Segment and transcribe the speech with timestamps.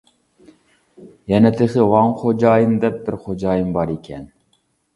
[1.31, 4.29] يەنە تېخى ۋاڭ خوجايىن دەپ بىر خوجايىن بار ئىكەن.